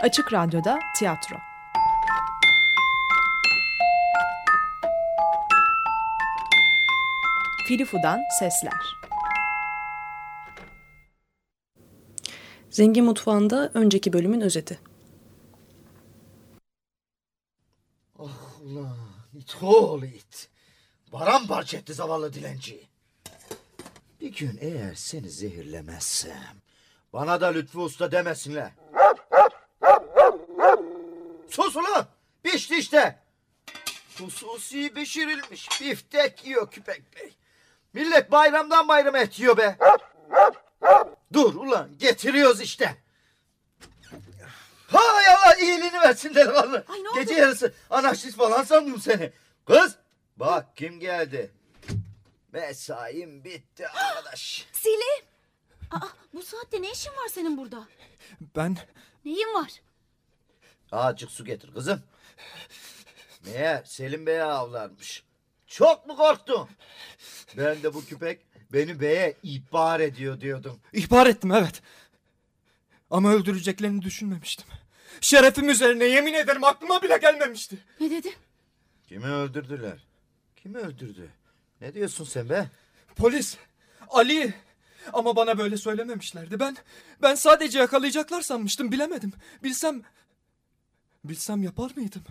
[0.00, 1.36] Açık Radyo'da tiyatro.
[7.66, 9.00] Filifu'dan sesler.
[12.70, 14.78] Zengin Mutfağı'nda önceki bölümün özeti.
[18.18, 18.98] Ah ulan
[19.38, 20.48] it oğlu it.
[21.10, 22.88] Paramparça etti zavallı dilenci.
[24.20, 26.58] Bir gün eğer seni zehirlemezsem
[27.12, 28.72] bana da Lütfü Usta demesinler.
[31.58, 32.06] Sus ulan!
[32.42, 33.18] Pişti işte.
[34.18, 37.34] Hususi pişirilmiş biftek yiyor küpek bey.
[37.92, 39.78] Millet bayramdan bayrama et yiyor be.
[41.32, 42.96] Dur ulan getiriyoruz işte.
[44.88, 46.84] Hay Allah iyiliğini versin delikanlı.
[46.88, 47.40] Ay, ne Gece oldu?
[47.40, 49.32] yarısı anarşist falan sandım seni.
[49.66, 49.96] Kız
[50.36, 51.50] bak kim geldi.
[52.52, 54.66] Mesaim bitti arkadaş.
[54.72, 55.24] Selim!
[55.90, 57.88] Aa, bu saatte ne işin var senin burada?
[58.56, 58.76] Ben
[59.24, 59.72] Neyin var?
[60.92, 62.02] Azıcık su getir kızım.
[63.46, 65.22] Meğer Selim Bey'e avlarmış.
[65.66, 66.68] Çok mu korktun?
[67.56, 68.40] Ben de bu küpek
[68.72, 70.80] beni beye ihbar ediyor diyordum.
[70.92, 71.82] ihbar ettim evet.
[73.10, 74.66] Ama öldüreceklerini düşünmemiştim.
[75.20, 77.78] Şerefim üzerine yemin ederim aklıma bile gelmemişti.
[78.00, 78.34] Ne dedin?
[79.08, 80.06] Kimi öldürdüler?
[80.56, 81.28] Kimi öldürdü?
[81.80, 82.66] Ne diyorsun sen be?
[83.16, 83.56] Polis,
[84.08, 84.54] Ali.
[85.12, 86.60] Ama bana böyle söylememişlerdi.
[86.60, 86.76] Ben
[87.22, 88.92] ben sadece yakalayacaklar sanmıştım.
[88.92, 89.32] Bilemedim.
[89.62, 90.02] Bilsem
[91.24, 92.22] bilsem yapar mıydım?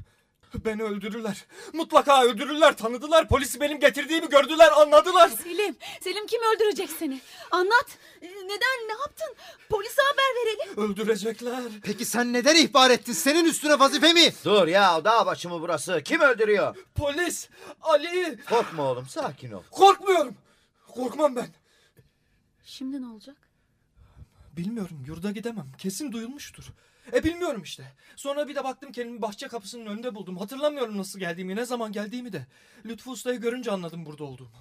[0.66, 1.46] Beni öldürürler.
[1.74, 2.78] Mutlaka öldürürler.
[2.78, 3.28] Tanıdılar.
[3.28, 5.30] Polisi benim getirdiğimi gördüler, anladılar.
[5.30, 7.22] Selim, Selim kim öldürecek seni?
[7.52, 7.98] Anlat.
[8.22, 9.36] Ee, Neden, ne yaptın?
[9.70, 10.78] Polise haber verelim.
[10.92, 11.64] Öldürecekler.
[11.84, 13.14] Peki sen neden ihbar ettin?
[13.14, 14.34] Senin üstüne vazife mi?
[14.46, 16.02] Dur ya dağ başı mı burası?
[16.06, 16.76] Kim öldürüyor?
[16.96, 17.50] Polis,
[17.82, 18.40] Ali.
[18.50, 19.64] Korkma oğlum sakin ol.
[19.72, 20.36] Korkmuyorum.
[20.88, 21.48] Korkmam ben.
[22.64, 23.36] Şimdi ne olacak?
[24.58, 25.68] Bilmiyorum yurda gidemem.
[25.78, 26.64] Kesin duyulmuştur.
[27.14, 27.84] E bilmiyorum işte.
[28.16, 30.38] Sonra bir de baktım kendimi bahçe kapısının önünde buldum.
[30.38, 32.45] Hatırlamıyorum nasıl geldiğimi, ne zaman geldiğimi de.
[32.86, 34.58] Lütfü Usta'yı görünce anladım burada olduğumu.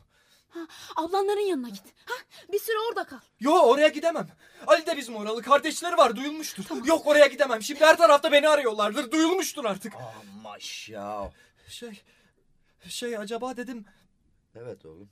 [0.49, 0.61] Ha,
[0.97, 1.83] ablanların yanına git.
[2.05, 2.15] Ha,
[2.53, 3.19] bir süre orada kal.
[3.41, 4.29] Yo oraya gidemem.
[4.67, 5.43] Ali de bizim oralı.
[5.43, 6.87] Kardeşleri var duyulmuştur.
[6.87, 7.63] Yok oraya gidemem.
[7.63, 9.11] Şimdi her tarafta beni arıyorlardır.
[9.11, 9.93] Duyulmuştur artık.
[10.39, 11.33] Amaş ya.
[11.69, 12.03] Şey,
[12.89, 13.85] şey acaba dedim
[14.55, 15.09] Evet oğlum.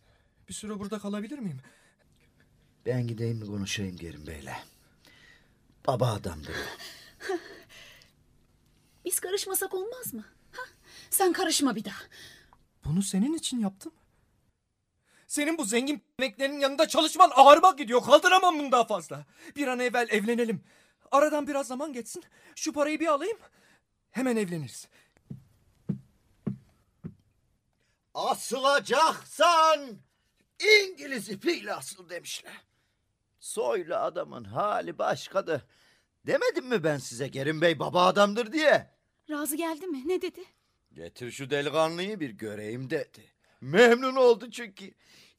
[0.49, 1.61] bir süre burada kalabilir miyim?
[2.87, 4.55] Ben gideyim mi konuşayım Kerim Bey'le.
[5.87, 6.55] Baba adamdır o.
[9.05, 10.25] Biz karışmasak olmaz mı?
[10.53, 10.63] Ha,
[11.11, 12.03] sen karışma bir daha.
[12.85, 13.93] Bunu senin için yaptım.
[15.27, 18.03] Senin bu zengin emeklerin yanında çalışman ağırma gidiyor.
[18.03, 19.25] Kaldıramam bunu daha fazla.
[19.57, 20.65] Bir an evvel evlenelim.
[21.11, 22.25] Aradan biraz zaman geçsin.
[22.57, 23.39] Şu parayı bir alayım.
[24.11, 24.89] Hemen evleniriz.
[28.15, 29.81] Asılacaksan
[30.61, 32.61] İngiliz ipiyle asıl demişler.
[33.41, 35.63] Soylu adamın hali başkadır.
[36.27, 38.91] Demedim mi ben size Kerim Bey baba adamdır diye?
[39.31, 40.03] Razı geldi mi?
[40.09, 40.45] Ne dedi?
[40.93, 43.33] Getir şu delikanlıyı bir göreyim dedi.
[43.61, 44.95] Memnun oldu çünkü.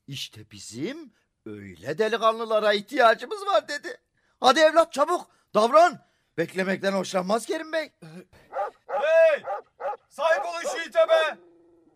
[0.07, 1.13] İşte bizim
[1.46, 3.97] öyle delikanlılara ihtiyacımız var dedi.
[4.40, 6.06] Hadi evlat çabuk davran.
[6.38, 7.91] Beklemekten hoşlanmaz Kerim Bey.
[8.88, 9.44] Hey!
[10.09, 11.38] Sahip olun şu ite be!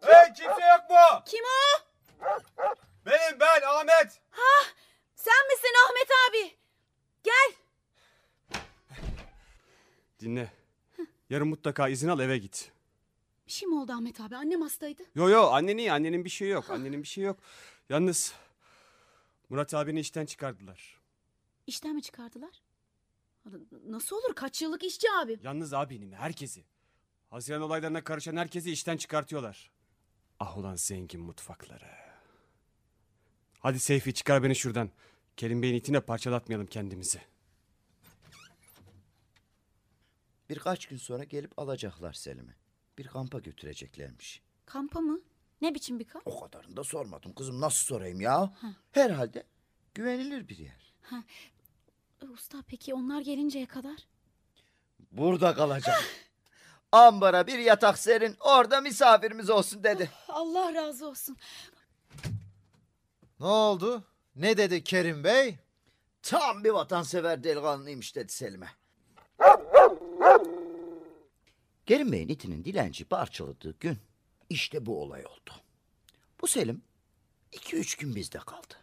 [0.02, 1.24] Hey kimse yok mu?
[1.26, 1.84] Kim o?
[3.06, 4.22] Benim ben Ahmet.
[5.16, 6.58] Sen misin Ahmet abi?
[7.24, 7.52] Gel.
[10.20, 10.52] Dinle.
[11.30, 12.72] Yarın mutlaka izin al eve git.
[13.48, 14.36] Bir şey mi oldu Ahmet abi?
[14.36, 15.04] Annem hastaydı.
[15.16, 16.70] Yo yo annen iyi annenin bir şeyi yok.
[16.70, 17.40] Annenin bir şeyi yok.
[17.90, 18.34] Yalnız
[19.50, 21.00] Murat abini işten çıkardılar.
[21.68, 22.62] İşten mi çıkardılar?
[23.88, 24.36] Nasıl olur?
[24.36, 25.40] Kaç yıllık işçi abim.
[25.44, 26.64] Yalnız abini mi herkesi.
[27.30, 29.72] Haziran olaylarına karışan herkesi işten çıkartıyorlar.
[30.40, 31.88] Ah ulan zengin mutfakları.
[33.60, 34.90] Hadi Seyfi çıkar beni şuradan.
[35.38, 37.22] Kerim Bey'in itine parçalatmayalım kendimizi.
[40.50, 42.56] Birkaç gün sonra gelip alacaklar Selim'i.
[42.98, 44.42] Bir kampa götüreceklermiş.
[44.66, 45.20] Kampa mı?
[45.62, 46.28] Ne biçim bir kamp?
[46.28, 48.54] O kadarını da sormadım kızım nasıl sorayım ya?
[48.92, 49.44] Herhalde
[49.94, 50.94] güvenilir bir yer.
[52.34, 54.08] Usta peki onlar gelinceye kadar?
[55.12, 56.04] Burada kalacak.
[56.92, 60.10] Ambara bir yatak serin orada misafirimiz olsun dedi.
[60.28, 61.38] Allah razı olsun.
[63.40, 64.04] Ne oldu?
[64.36, 65.58] Ne dedi Kerim Bey?
[66.22, 68.68] Tam bir vatansever delikanlıymış dedi Selim'e.
[71.90, 73.98] Kerim Bey'in itinin dilenci parçaladığı gün
[74.50, 75.52] işte bu olay oldu.
[76.42, 76.82] Bu Selim
[77.52, 78.74] iki üç gün bizde kaldı.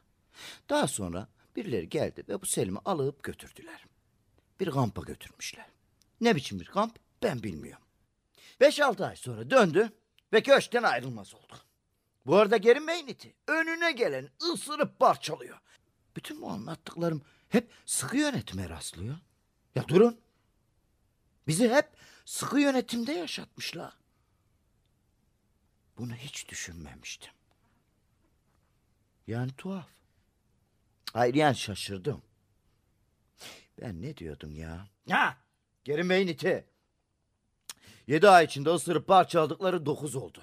[0.69, 3.85] Daha sonra birileri geldi ve bu Selim'i alıp götürdüler.
[4.61, 5.67] Bir kampa götürmüşler.
[6.21, 7.87] Ne biçim bir kamp ben bilmiyorum.
[8.61, 9.93] Beş altı ay sonra döndü
[10.33, 11.55] ve köşkten ayrılmaz oldu.
[12.27, 15.59] Bu arada Kerim Bey'in iti önüne gelen ısırıp parçalıyor.
[16.17, 19.17] Bütün bu anlattıklarım hep sıkı yönetime rastlıyor.
[19.75, 20.21] Ya durun.
[21.47, 21.89] Bizi hep
[22.27, 23.97] sıkı yönetimde yaşatmışlar.
[25.99, 27.33] Bunu hiç düşünmemiştim.
[29.27, 29.89] Yani tuhaf.
[31.13, 32.23] Hayır yani şaşırdım.
[33.81, 34.89] Ben ne diyordum ya?
[35.11, 35.37] Ha!
[35.85, 36.65] Kerim Bey'in iti.
[38.07, 40.43] Yedi ay içinde ısırıp parçaladıkları dokuz oldu.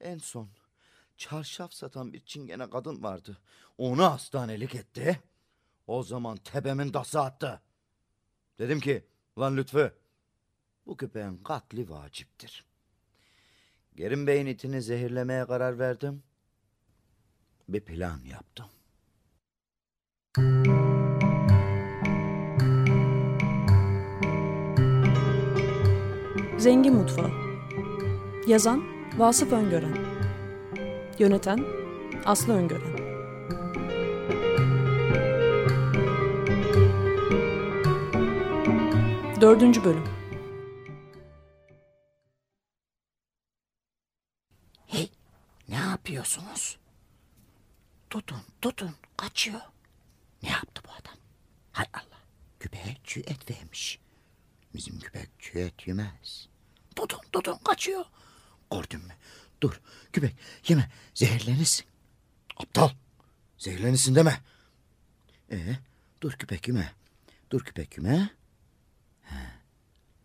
[0.00, 0.48] En son
[1.16, 3.38] çarşaf satan bir çingene kadın vardı.
[3.78, 5.20] Onu hastanelik etti.
[5.86, 7.62] O zaman tepemin dası attı.
[8.58, 9.06] Dedim ki,
[9.38, 9.99] lan Lütfü,
[10.86, 12.64] bu köpeğin katli vaciptir.
[13.96, 16.22] Kerim Bey'in itini zehirlemeye karar verdim.
[17.68, 18.66] Bir plan yaptım.
[26.58, 27.30] Zengin Mutfağı.
[28.46, 28.84] Yazan
[29.18, 29.96] Vasıf Öngören.
[31.18, 31.64] Yöneten
[32.24, 33.00] Aslı Öngören.
[39.40, 40.19] Dördüncü bölüm.
[46.00, 46.78] Yapıyorsunuz?
[48.10, 49.60] Tutun, tutun, kaçıyor.
[50.42, 51.18] Ne yaptı bu adam?
[51.72, 52.20] Hay Allah,
[52.60, 53.98] köpeğe çiğ et vermiş.
[54.74, 56.48] Bizim köpek çiğ et yemez.
[56.96, 58.04] Tutun, tutun, kaçıyor.
[58.72, 59.14] Gördün mü?
[59.60, 59.80] Dur,
[60.12, 60.36] köpek
[60.68, 61.86] yeme, zehirlenirsin.
[62.56, 62.90] Aptal,
[63.58, 64.40] zehirlenirsin deme.
[65.50, 65.76] Ee,
[66.20, 66.92] dur köpek yeme.
[67.50, 68.30] Dur köpek yeme.
[69.22, 69.36] He,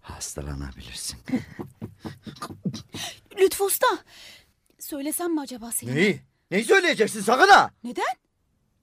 [0.01, 1.19] hastalanabilirsin.
[3.37, 3.65] Lütfü.
[4.79, 5.95] Söylesem mi acaba Selim'e?
[5.95, 6.21] Neyi?
[6.51, 7.71] Neyi söyleyeceksin sakın ha?
[7.83, 8.03] Neden?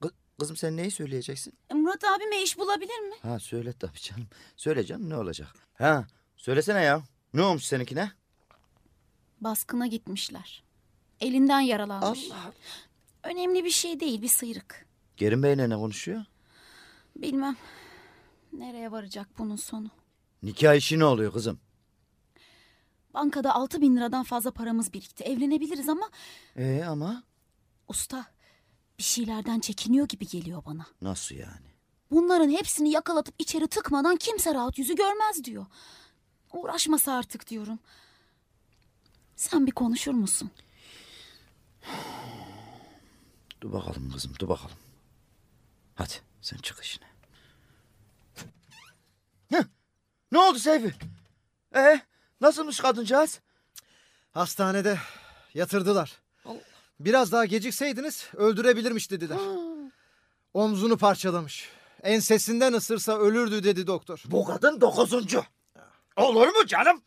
[0.01, 1.53] Kı- Kızım sen neyi söyleyeceksin?
[1.71, 3.15] E, Murat abime iş bulabilir mi?
[3.23, 4.27] Ha söyle tabii canım.
[4.57, 5.49] Söyle canım ne olacak?
[5.75, 6.07] Ha
[6.37, 7.03] söylesene ya.
[7.35, 8.13] Ne olmuş seninkine?
[9.41, 10.65] Baskına gitmişler.
[11.21, 12.31] Elinden yaralanmış.
[12.31, 12.53] Allah.
[13.23, 14.87] Önemli bir şey değil bir sıyrık.
[15.17, 16.25] Kerim Bey'le ne konuşuyor?
[17.17, 17.57] Bilmem.
[18.53, 19.91] Nereye varacak bunun sonu?
[20.43, 21.61] Nikah işi ne oluyor kızım?
[23.15, 25.25] Bankada altı bin liradan fazla paramız birikti.
[25.25, 26.11] Evlenebiliriz ama
[26.57, 27.23] Ee ama
[27.89, 28.27] usta
[28.99, 30.87] bir şeylerden çekiniyor gibi geliyor bana.
[31.03, 31.73] nasıl yani?
[32.11, 35.67] Bunların hepsini yakalatıp içeri tıkmadan kimse rahat yüzü görmez diyor.
[36.53, 37.79] Uğraşmasa artık diyorum.
[39.37, 40.51] Sen bir konuşur musun?
[43.61, 44.77] Dur bakalım kızım dur bakalım.
[45.95, 47.07] Hadi sen çık işine.
[49.49, 49.63] Heh,
[50.33, 50.95] ne oldu Seyfi?
[51.77, 52.01] Ee,
[52.43, 53.41] nasılmış kadıncağız?
[54.33, 54.99] Hastanede
[55.55, 56.21] yatırdılar.
[57.01, 59.39] Biraz daha gecikseydiniz öldürebilirmiş dediler.
[60.55, 61.69] Omzunu parçalamış.
[62.03, 64.23] Ensesinden ısırsa ölürdü dedi doktor.
[64.27, 65.45] Bu kadın dokuzuncu.
[66.17, 67.03] Olur mu canım?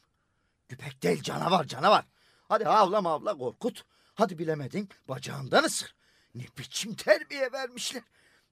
[0.70, 2.06] Köpek değil canavar canavar.
[2.50, 3.86] Hadi havla mavla korkut.
[4.16, 5.96] Hadi bilemedin bacağından ısır.
[6.36, 8.04] Ne biçim terbiye vermişler.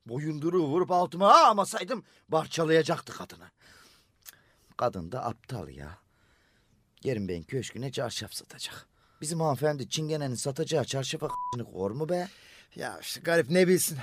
[0.05, 3.51] Boyunduruğu vurup altıma ağamasaydım parçalayacaktı kadını.
[4.77, 6.02] Kadın da aptal ya.
[7.03, 8.87] Yerim ben köşküne çarşaf satacak.
[9.21, 11.27] Bizim hanımefendi çingenenin satacağı çarşafa
[11.73, 12.27] kor mu be?
[12.75, 13.97] Ya işte garip ne bilsin.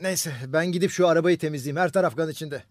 [0.00, 1.76] Neyse ben gidip şu arabayı temizleyeyim.
[1.76, 2.64] Her taraf kan içinde.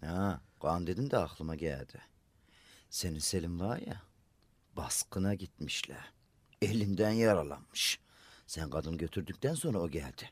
[0.00, 2.00] Ha, kan dedin de aklıma geldi.
[2.90, 4.02] Senin Selim var ya,
[4.76, 6.12] baskına gitmişler.
[6.62, 8.00] Elinden yaralanmış.
[8.46, 10.30] Sen kadını götürdükten sonra o geldi.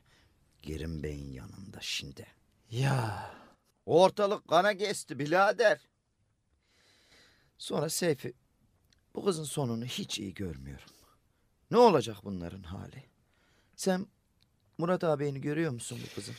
[0.61, 2.27] Gerim Bey'in yanında şimdi.
[2.71, 3.31] Ya
[3.85, 5.79] Ortalık kana geçti birader.
[7.57, 8.33] Sonra Seyfi,
[9.15, 10.85] bu kızın sonunu hiç iyi görmüyorum.
[11.71, 13.03] Ne olacak bunların hali?
[13.75, 14.07] Sen
[14.77, 16.35] Murat ağabeyini görüyor musun bu kızın?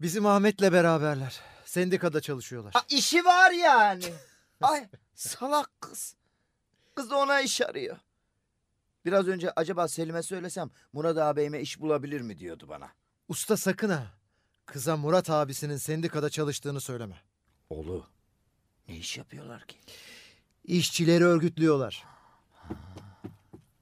[0.00, 1.40] bizim Ahmet'le beraberler.
[1.64, 2.72] Sendikada çalışıyorlar.
[2.74, 4.04] Ha, işi var yani.
[4.60, 6.16] Ay salak kız.
[6.94, 7.98] Kız da ona iş arıyor.
[9.04, 12.92] Biraz önce acaba Selim'e söylesem Murat ağabeyime iş bulabilir mi diyordu bana.
[13.28, 14.06] Usta sakın ha.
[14.66, 17.16] Kıza Murat abisinin sendikada çalıştığını söyleme.
[17.70, 18.06] Oğlu
[18.88, 19.78] ne iş yapıyorlar ki?
[20.68, 22.04] İşçileri örgütlüyorlar.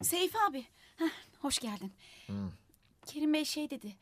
[0.03, 0.67] Seyfi abi.
[0.97, 1.93] Heh, hoş geldin.
[3.07, 3.97] Kerim Bey şey dedi.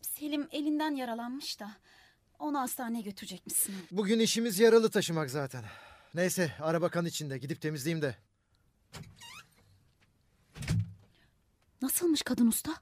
[0.00, 1.70] Selim elinden yaralanmış da
[2.38, 3.74] onu hastaneye götürecekmişsin.
[3.90, 5.64] Bugün işimiz yaralı taşımak zaten.
[6.14, 7.38] Neyse araba kan içinde.
[7.38, 8.16] Gidip temizleyeyim de.
[11.82, 12.74] Nasılmış kadın usta?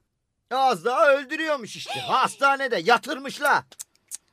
[0.51, 1.99] Az daha öldürüyormuş işte.
[1.99, 3.63] Hastanede yatırmışlar.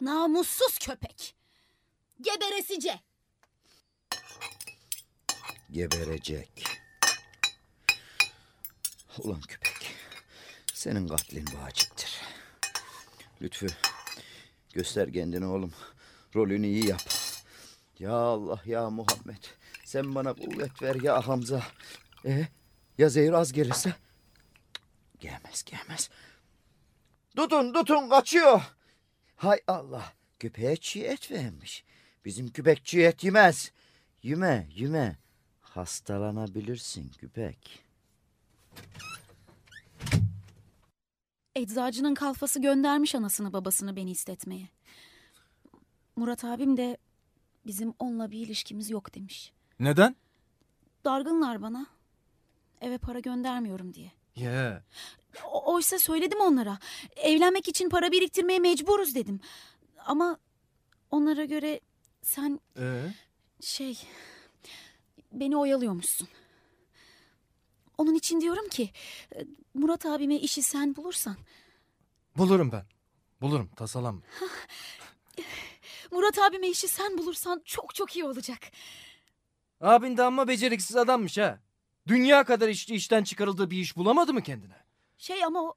[0.01, 1.35] Namussuz köpek.
[2.21, 3.01] Geberesice.
[5.75, 6.65] Geberecek.
[9.19, 9.95] Ulan köpek.
[10.75, 12.21] Senin katlin vaciptir.
[13.43, 13.67] Lütfü.
[14.73, 15.73] Göster kendini oğlum.
[16.35, 17.01] Rolünü iyi yap.
[17.99, 19.45] Ya Allah ya Muhammed.
[19.85, 21.63] Sen bana kuvvet ver ya Hamza.
[22.25, 22.49] E,
[22.99, 23.95] ya zehir az gelirse?
[25.21, 26.11] Gelmez gelmez.
[27.37, 28.63] Tutun tutun kaçıyor.
[29.37, 30.13] Hay Allah.
[30.39, 31.85] Köpeğe çiğ et vermiş.
[32.25, 33.73] Bizim köpek çiğ et yemez.
[34.23, 35.24] Yüme, yüme.
[35.75, 37.85] Hastalanabilirsin küpek.
[41.57, 44.69] Eczacının kalfası göndermiş anasını babasını beni istetmeye.
[46.17, 46.97] Murat abim de
[47.67, 49.53] bizim onunla bir ilişkimiz yok demiş.
[49.81, 50.17] Neden?
[51.05, 51.87] Dargınlar bana.
[52.81, 54.13] Eve para göndermiyorum diye.
[54.37, 54.83] Ye.
[55.53, 56.79] O- oysa söyledim onlara.
[57.17, 59.41] Evlenmek için para biriktirmeye mecburuz dedim.
[59.99, 60.39] Ama
[61.11, 61.81] onlara göre
[62.23, 63.15] sen Ee?
[63.61, 63.99] şey
[65.41, 66.29] beni oyalıyormuşsun.
[67.99, 68.91] Onun için diyorum ki
[69.37, 71.37] e, Murat abime işi sen bulursan.
[72.37, 72.85] Bulurum ben.
[73.41, 74.21] Bulurum tasalanma.
[76.11, 78.59] Murat abime işi sen bulursan çok çok iyi olacak.
[79.81, 81.61] Abin de amma beceriksiz adammış ha.
[82.07, 84.77] Dünya kadar işçi işten çıkarıldığı bir iş bulamadı mı kendine?
[85.19, 85.75] Şey ama o...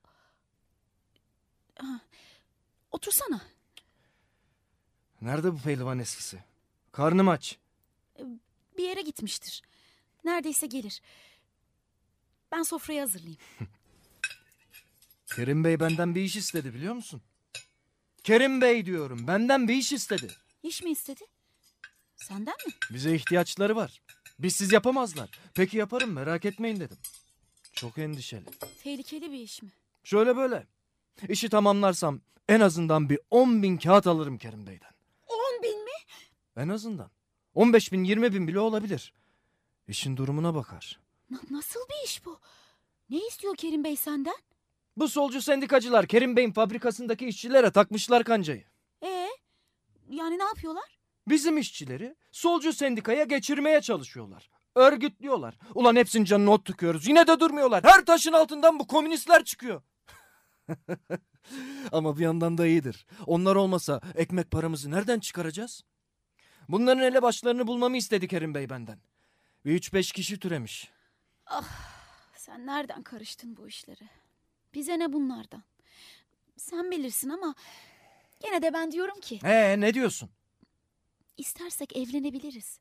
[1.80, 2.00] Ha,
[2.92, 3.42] Otursana.
[5.22, 6.44] Nerede bu pehlivan eskisi?
[6.92, 7.58] Karnım aç.
[8.78, 9.62] Bir yere gitmiştir.
[10.24, 11.02] Neredeyse gelir.
[12.52, 13.40] Ben sofrayı hazırlayayım.
[15.36, 17.22] Kerim Bey benden bir iş istedi biliyor musun?
[18.24, 20.28] Kerim Bey diyorum benden bir iş istedi.
[20.64, 21.24] İş mi istedi?
[22.16, 22.74] Senden mi?
[22.92, 24.02] Bize ihtiyaçları var.
[24.40, 25.30] Bizsiz yapamazlar.
[25.54, 26.98] Peki yaparım merak etmeyin dedim.
[27.74, 28.46] Çok endişeli.
[28.84, 29.70] Tehlikeli bir iş mi?
[30.04, 30.68] Şöyle böyle.
[31.30, 34.92] İşi tamamlarsam en azından bir 10 bin kağıt alırım Kerim Bey'den.
[35.28, 35.92] On bin mi?
[36.58, 37.12] En azından.
[37.58, 39.14] 15 bin 20 bin bile olabilir.
[39.88, 41.00] İşin durumuna bakar.
[41.30, 42.40] Na- nasıl bir iş bu?
[43.10, 44.36] Ne istiyor Kerim Bey senden?
[44.98, 48.64] Bu solcu sendikacılar Kerim Bey'in fabrikasındaki işçilere takmışlar kancayı.
[49.04, 49.28] Ee,
[50.10, 51.00] yani ne yapıyorlar?
[51.28, 54.50] Bizim işçileri solcu sendikaya geçirmeye çalışıyorlar.
[54.76, 55.58] Örgütlüyorlar.
[55.76, 57.08] Ulan hepsinin canını ot tıkıyoruz.
[57.08, 57.84] Yine de durmuyorlar.
[57.84, 59.82] Her taşın altından bu komünistler çıkıyor.
[61.92, 63.06] Ama bir yandan da iyidir.
[63.26, 65.84] Onlar olmasa ekmek paramızı nereden çıkaracağız?
[66.70, 69.00] Bunların ele başlarını bulmamı istedi Kerim Bey benden.
[69.66, 70.92] Bir üç beş kişi türemiş.
[72.36, 74.10] Sen nereden karıştın bu işlere?
[74.74, 75.64] Bize ne bunlardan?
[76.58, 77.56] Sen bilirsin ama
[78.40, 80.30] gene de ben diyorum ki Ee ne diyorsun?
[81.38, 82.80] istersek evlenebiliriz.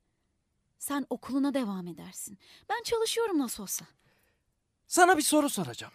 [0.79, 2.39] Sen okuluna devam edersin.
[2.69, 3.87] Ben çalışıyorum nasıl olsa.
[4.87, 5.93] Sana bir soru soracağım.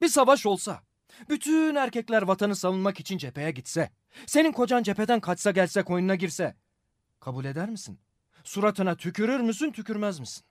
[0.00, 0.82] Bir savaş olsa,
[1.28, 3.90] bütün erkekler vatanı savunmak için cepheye gitse,
[4.26, 6.56] senin kocan cepheden kaçsa gelse koynuna girse,
[7.24, 8.00] kabul eder misin?
[8.44, 10.44] Suratına tükürür müsün, tükürmez misin?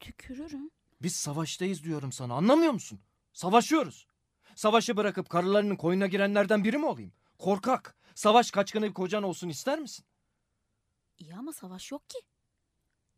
[0.00, 0.70] Tükürürüm.
[1.02, 3.00] Biz savaştayız diyorum sana, anlamıyor musun?
[3.32, 4.06] Savaşıyoruz.
[4.54, 7.12] Savaşı bırakıp karılarının koyuna girenlerden biri mi olayım?
[7.38, 10.04] Korkak, savaş kaçkını bir kocan olsun ister misin?
[11.18, 12.18] İyi ama savaş yok ki.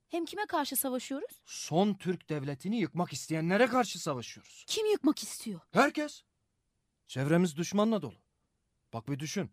[0.08, 1.42] Hem kime karşı savaşıyoruz?
[1.44, 4.64] Son Türk devletini yıkmak isteyenlere karşı savaşıyoruz.
[4.66, 5.60] Kim yıkmak istiyor?
[5.72, 6.22] Herkes.
[7.06, 8.18] Çevremiz düşmanla dolu.
[8.92, 9.50] Bak bir düşün.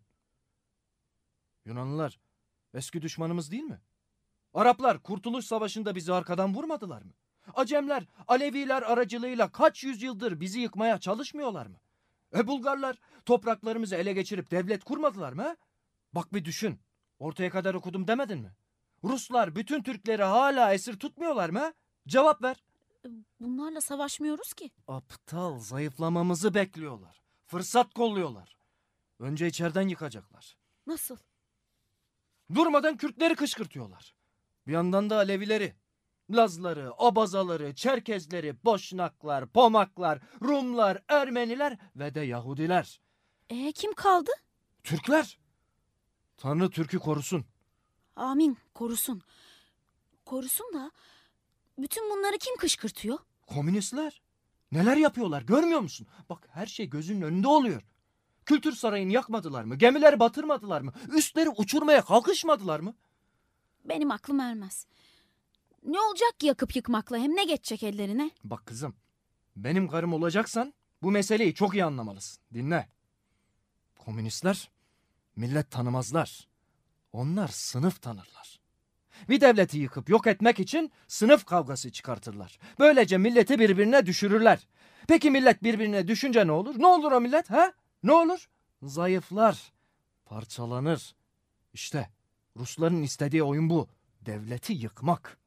[1.64, 2.25] Yunanlılar
[2.76, 3.80] eski düşmanımız değil mi?
[4.54, 7.12] Araplar Kurtuluş Savaşı'nda bizi arkadan vurmadılar mı?
[7.54, 11.76] Acemler Aleviler aracılığıyla kaç yüzyıldır bizi yıkmaya çalışmıyorlar mı?
[12.36, 15.56] E Bulgarlar topraklarımızı ele geçirip devlet kurmadılar mı?
[16.12, 16.80] Bak bir düşün.
[17.18, 18.52] Ortaya kadar okudum demedin mi?
[19.04, 21.72] Ruslar bütün Türkleri hala esir tutmuyorlar mı?
[22.08, 22.64] Cevap ver.
[23.40, 24.70] Bunlarla savaşmıyoruz ki.
[24.88, 27.22] Aptal zayıflamamızı bekliyorlar.
[27.46, 28.56] Fırsat kolluyorlar.
[29.18, 30.56] Önce içeriden yıkacaklar.
[30.86, 31.16] Nasıl?
[32.54, 34.14] Durmadan Kürtleri kışkırtıyorlar.
[34.66, 35.74] Bir yandan da Alevileri.
[36.30, 43.00] Lazları, Abazaları, Çerkezleri, Boşnaklar, Pomaklar, Rumlar, Ermeniler ve de Yahudiler.
[43.50, 44.30] E kim kaldı?
[44.84, 45.38] Türkler.
[46.36, 47.44] Tanrı Türk'ü korusun.
[48.16, 49.22] Amin korusun.
[50.24, 50.90] Korusun da
[51.78, 53.18] bütün bunları kim kışkırtıyor?
[53.46, 54.22] Komünistler.
[54.72, 56.06] Neler yapıyorlar görmüyor musun?
[56.28, 57.82] Bak her şey gözünün önünde oluyor.
[58.46, 59.76] Kültür sarayını yakmadılar mı?
[59.76, 60.92] Gemileri batırmadılar mı?
[61.16, 62.94] Üstleri uçurmaya kalkışmadılar mı?
[63.84, 64.86] Benim aklım ermez.
[65.82, 68.30] Ne olacak ki yakıp yıkmakla hem ne geçecek ellerine?
[68.44, 68.96] Bak kızım,
[69.56, 72.42] benim karım olacaksan bu meseleyi çok iyi anlamalısın.
[72.54, 72.88] Dinle.
[73.98, 74.70] Komünistler
[75.36, 76.48] millet tanımazlar.
[77.12, 78.60] Onlar sınıf tanırlar.
[79.28, 82.58] Bir devleti yıkıp yok etmek için sınıf kavgası çıkartırlar.
[82.78, 84.68] Böylece milleti birbirine düşürürler.
[85.08, 86.74] Peki millet birbirine düşünce ne olur?
[86.78, 87.72] Ne olur o millet ha?
[88.06, 88.48] Ne olur?
[88.82, 89.72] Zayıflar,
[90.24, 91.14] parçalanır.
[91.72, 92.10] İşte
[92.56, 93.88] Rusların istediği oyun bu.
[94.20, 95.38] Devleti yıkmak.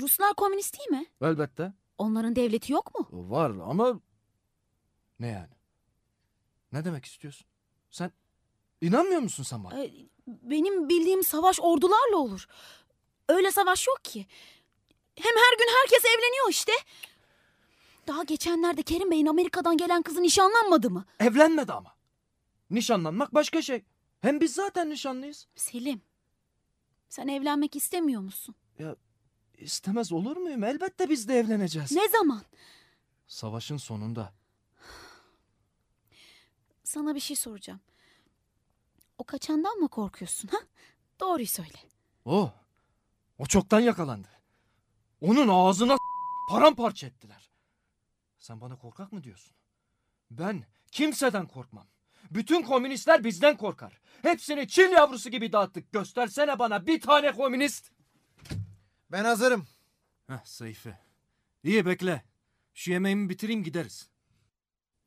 [0.00, 1.06] Ruslar komünist değil mi?
[1.22, 1.72] Elbette.
[1.98, 3.30] Onların devleti yok mu?
[3.30, 4.00] Var ama
[5.20, 5.54] ne yani?
[6.72, 7.46] Ne demek istiyorsun?
[7.90, 8.12] Sen
[8.80, 9.84] inanmıyor musun sen bana?
[10.26, 12.46] Benim bildiğim savaş ordularla olur.
[13.28, 14.26] Öyle savaş yok ki.
[15.16, 16.72] Hem her gün herkes evleniyor işte.
[18.08, 21.04] Daha geçenlerde Kerim Bey'in Amerika'dan gelen kızı nişanlanmadı mı?
[21.20, 21.94] Evlenmedi ama.
[22.70, 23.84] Nişanlanmak başka şey.
[24.20, 25.46] Hem biz zaten nişanlıyız.
[25.56, 26.02] Selim,
[27.08, 28.54] Sen evlenmek istemiyor musun?
[29.58, 30.64] İstemez olur muyum?
[30.64, 31.92] Elbette biz de evleneceğiz.
[31.92, 32.42] Ne zaman?
[33.26, 34.32] Savaşın sonunda.
[36.84, 37.80] Sana bir şey soracağım.
[39.18, 40.58] O kaçandan mı korkuyorsun ha?
[41.20, 41.78] Doğruyu söyle.
[42.24, 42.50] O.
[43.38, 44.28] O çoktan yakalandı.
[45.20, 45.96] Onun ağzına
[46.50, 47.47] paramparça ettiler.
[48.38, 49.54] Sen bana korkak mı diyorsun?
[50.30, 51.86] Ben kimseden korkmam.
[52.30, 54.00] Bütün komünistler bizden korkar.
[54.22, 55.92] Hepsini Çin yavrusu gibi dağıttık.
[55.92, 57.90] Göstersene bana bir tane komünist.
[59.12, 59.66] Ben hazırım.
[60.26, 60.94] Heh Seyfi.
[61.64, 62.24] İyi bekle.
[62.74, 64.08] Şu yemeğimi bitireyim gideriz.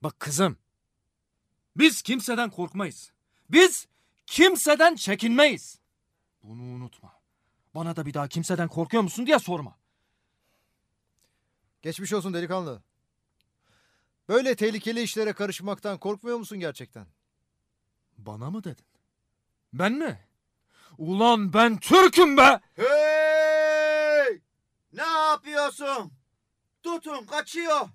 [0.03, 0.57] Bak kızım.
[1.77, 3.11] Biz kimseden korkmayız.
[3.49, 3.87] Biz
[4.25, 5.79] kimseden çekinmeyiz.
[6.43, 7.13] Bunu unutma.
[7.75, 9.77] Bana da bir daha kimseden korkuyor musun diye sorma.
[11.81, 12.81] Geçmiş olsun delikanlı.
[14.29, 17.07] Böyle tehlikeli işlere karışmaktan korkmuyor musun gerçekten?
[18.17, 18.85] Bana mı dedin?
[19.73, 20.19] Ben mi?
[20.97, 22.59] Ulan ben Türk'üm be!
[22.75, 24.41] Hey!
[24.93, 26.13] Ne yapıyorsun?
[26.83, 27.89] Tutun kaçıyor.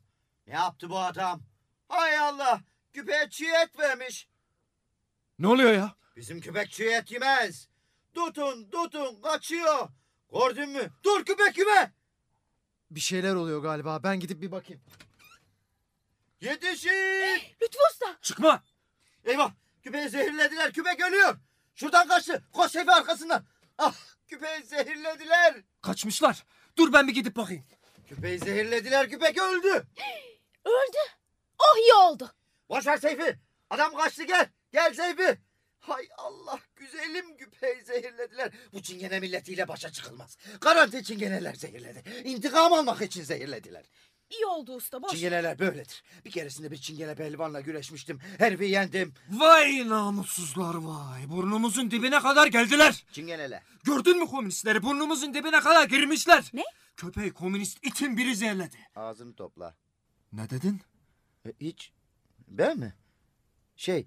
[0.46, 1.40] Ne yaptı bu adam?
[1.88, 2.60] Hay Allah!
[2.92, 4.28] Küpeğe çiğ et vermiş.
[5.38, 5.94] Ne oluyor ya?
[6.16, 7.68] Bizim köpek çiğ et yemez.
[8.14, 9.88] Tutun tutun kaçıyor.
[10.32, 10.90] Gördün mü?
[11.04, 11.92] Dur köpek küme.
[12.90, 14.02] Bir şeyler oluyor galiba.
[14.02, 14.82] Ben gidip bir bakayım.
[16.40, 17.40] Yetişin.
[17.62, 18.16] Lütfü Usta.
[18.22, 18.62] Çıkma!
[19.24, 19.52] Eyvah
[19.82, 20.72] küpeği zehirlediler.
[20.72, 21.36] Köpek ölüyor.
[21.74, 22.44] Şuradan kaçtı.
[22.52, 23.46] Koş Seyfi arkasından.
[23.78, 23.94] Ah
[24.28, 25.54] küpeği zehirlediler.
[25.82, 26.44] Kaçmışlar.
[26.78, 27.64] Dur ben bir gidip bakayım.
[28.08, 29.10] Küpeği zehirlediler.
[29.10, 29.86] Köpek öldü.
[30.64, 30.98] Öldü.
[31.58, 32.32] Oh iyi oldu.
[32.68, 33.38] Boş ver Seyfi.
[33.70, 34.48] Adam kaçtı gel.
[34.72, 35.38] Gel Seyfi.
[35.80, 38.52] Hay Allah güzelim küpeyi zehirlediler.
[38.72, 40.36] Bu çingene milletiyle başa çıkılmaz.
[40.60, 42.22] Garanti çingeneler zehirledi.
[42.24, 43.84] İntikam almak için zehirlediler.
[44.30, 45.10] İyi oldu usta boş.
[45.10, 46.02] Çingeneler böyledir.
[46.24, 48.18] Bir keresinde bir çingene pehlivanla güreşmiştim.
[48.38, 49.14] Herifi yendim.
[49.30, 51.28] Vay namussuzlar vay.
[51.28, 53.04] Burnumuzun dibine kadar geldiler.
[53.12, 53.62] Çingeneler.
[53.84, 54.82] Gördün mü komünistleri?
[54.82, 56.50] Burnumuzun dibine kadar girmişler.
[56.54, 56.62] Ne?
[56.96, 58.76] Köpeği komünist itin biri zehirledi.
[58.96, 59.74] Ağzını topla.
[60.32, 60.80] Ne dedin?
[61.46, 61.92] E, hiç.
[62.48, 62.94] Ben mi?
[63.76, 64.06] Şey.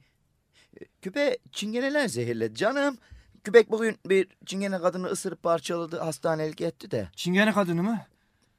[0.82, 2.98] e, Küpe çingeneler zehirledi canım.
[3.44, 6.00] Küpek bugün bir çingene kadını ısırıp parçaladı.
[6.00, 7.10] Hastanelik etti de.
[7.16, 8.06] Çingene kadını mı?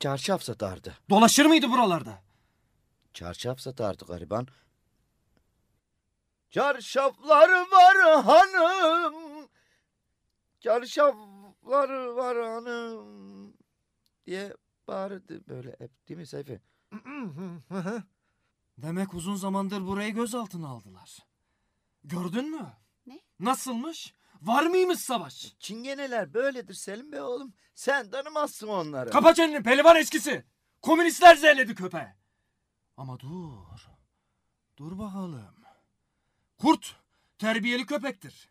[0.00, 0.96] Çarşaf satardı.
[1.10, 2.22] Dolaşır mıydı buralarda?
[3.12, 4.46] Çarşaf satardı gariban.
[6.50, 9.48] Çarşaflar var hanım.
[10.60, 13.54] Çarşaflar var hanım.
[14.26, 14.56] Diye
[14.88, 16.60] bağırdı böyle hep değil mi Seyfi?
[18.78, 21.18] Demek uzun zamandır burayı gözaltına aldılar.
[22.04, 22.72] Gördün mü?
[23.06, 23.20] Ne?
[23.40, 24.14] Nasılmış?
[24.42, 25.54] Var mıymış savaş?
[25.58, 27.54] Çingeneler böyledir Selim Bey oğlum.
[27.74, 29.10] Sen tanımazsın onları.
[29.10, 30.44] Kapa çeneni pelivan eskisi.
[30.82, 32.08] Komünistler zehirledi köpeği.
[32.96, 33.88] Ama dur.
[34.76, 35.54] Dur bakalım.
[36.58, 36.96] Kurt
[37.38, 38.50] terbiyeli köpektir.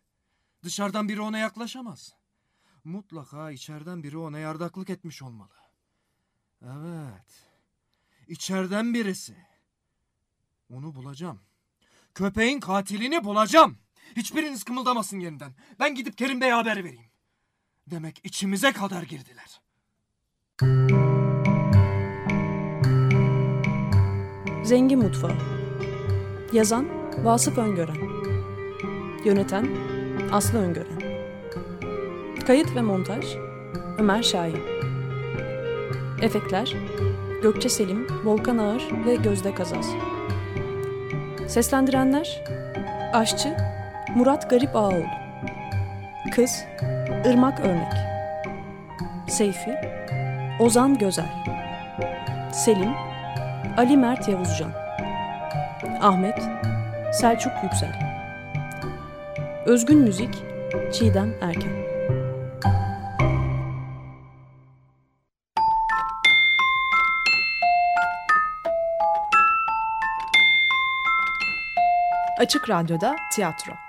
[0.63, 2.15] Dışarıdan biri ona yaklaşamaz.
[2.83, 5.53] Mutlaka içeriden biri ona yardaklık etmiş olmalı.
[6.61, 7.49] Evet.
[8.27, 9.37] İçeriden birisi.
[10.69, 11.41] Onu bulacağım.
[12.15, 13.77] Köpeğin katilini bulacağım.
[14.15, 15.51] Hiçbiriniz kımıldamasın yeniden.
[15.79, 17.11] Ben gidip Kerim Bey'e haber vereyim.
[17.87, 19.61] Demek içimize kadar girdiler.
[24.63, 25.37] Zengin Mutfağı
[26.53, 26.87] Yazan
[27.25, 27.97] Vasıf Öngören
[29.25, 29.67] Yöneten
[30.31, 30.99] Aslı Öngören
[32.47, 33.25] Kayıt ve montaj
[33.97, 34.59] Ömer Şahin
[36.21, 36.75] Efektler
[37.41, 39.89] Gökçe Selim, Volkan Ağır ve Gözde Kazaz
[41.47, 42.43] Seslendirenler
[43.13, 43.78] Aşçı
[44.15, 45.05] Murat Garip Ağaoğlu.
[46.35, 46.65] Kız
[47.25, 47.93] Irmak Örnek.
[49.27, 49.75] Seyfi
[50.59, 51.29] Ozan Gözel
[52.53, 52.93] Selim
[53.77, 54.71] Ali Mert Yavuzcan.
[56.01, 56.41] Ahmet
[57.13, 57.99] Selçuk Yüksel.
[59.65, 60.43] Özgün Müzik
[60.93, 61.71] Çiğdem Erken.
[72.39, 73.88] Açık Radyo'da tiyatro.